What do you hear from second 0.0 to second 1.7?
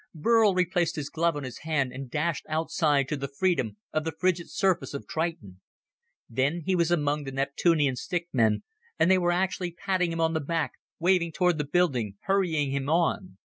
Burl replaced his glove on his